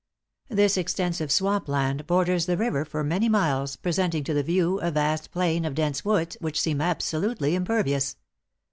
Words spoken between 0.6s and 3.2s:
extensive swampland borders the river for